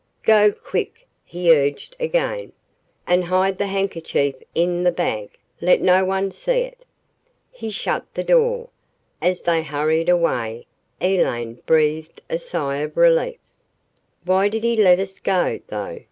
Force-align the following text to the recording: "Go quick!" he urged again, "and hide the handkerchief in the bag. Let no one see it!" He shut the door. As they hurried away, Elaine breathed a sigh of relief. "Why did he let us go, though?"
"Go 0.23 0.51
quick!" 0.51 1.05
he 1.23 1.55
urged 1.55 1.95
again, 1.99 2.53
"and 3.05 3.25
hide 3.25 3.59
the 3.59 3.67
handkerchief 3.67 4.33
in 4.55 4.81
the 4.83 4.91
bag. 4.91 5.37
Let 5.61 5.79
no 5.79 6.03
one 6.03 6.31
see 6.31 6.61
it!" 6.61 6.79
He 7.51 7.69
shut 7.69 8.11
the 8.15 8.23
door. 8.23 8.69
As 9.21 9.43
they 9.43 9.61
hurried 9.61 10.09
away, 10.09 10.65
Elaine 10.99 11.61
breathed 11.67 12.19
a 12.31 12.39
sigh 12.39 12.77
of 12.77 12.97
relief. 12.97 13.37
"Why 14.25 14.49
did 14.49 14.63
he 14.63 14.75
let 14.75 14.97
us 14.97 15.19
go, 15.19 15.59
though?" 15.67 15.99